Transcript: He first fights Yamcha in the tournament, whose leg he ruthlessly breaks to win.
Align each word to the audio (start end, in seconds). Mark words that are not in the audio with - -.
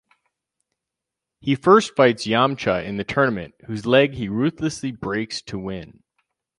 He 1.41 1.53
first 1.53 1.95
fights 1.95 2.25
Yamcha 2.25 2.83
in 2.83 2.97
the 2.97 3.03
tournament, 3.03 3.53
whose 3.67 3.85
leg 3.85 4.15
he 4.15 4.29
ruthlessly 4.29 4.91
breaks 4.91 5.43
to 5.43 5.59
win. 5.59 6.01